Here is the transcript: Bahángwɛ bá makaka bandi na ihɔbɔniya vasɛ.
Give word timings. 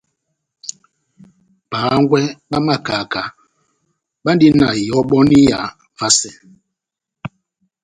Bahángwɛ 1.69 2.19
bá 2.49 2.57
makaka 2.67 3.21
bandi 4.23 4.47
na 4.59 4.67
ihɔbɔniya 4.83 5.59
vasɛ. 5.97 6.31